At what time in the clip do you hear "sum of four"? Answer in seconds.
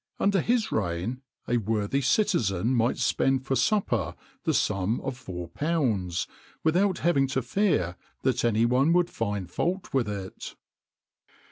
4.55-5.47